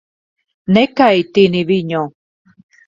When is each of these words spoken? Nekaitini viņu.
Nekaitini 0.79 1.65
viņu. 1.73 2.05